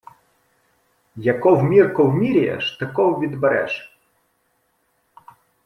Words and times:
Яков 1.15 1.63
мірков 1.63 2.13
міряєш, 2.15 2.77
таков 2.77 3.19
відбереш! 3.19 3.99